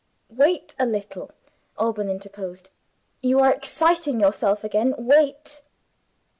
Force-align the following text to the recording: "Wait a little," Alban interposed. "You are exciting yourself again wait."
"Wait 0.31 0.73
a 0.79 0.85
little," 0.87 1.29
Alban 1.77 2.09
interposed. 2.09 2.71
"You 3.21 3.37
are 3.39 3.53
exciting 3.53 4.19
yourself 4.19 4.63
again 4.63 4.95
wait." 4.97 5.61